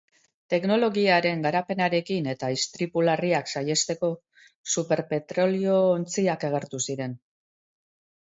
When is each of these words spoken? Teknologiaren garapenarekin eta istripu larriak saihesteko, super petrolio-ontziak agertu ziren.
Teknologiaren 0.51 1.43
garapenarekin 1.47 2.29
eta 2.31 2.47
istripu 2.55 3.03
larriak 3.09 3.51
saihesteko, 3.53 4.09
super 4.75 5.03
petrolio-ontziak 5.13 6.47
agertu 6.49 6.81
ziren. 6.89 7.17